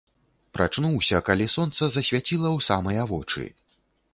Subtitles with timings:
[0.57, 3.45] Прачнуўся, калі сонца засвяціла ў самыя вочы.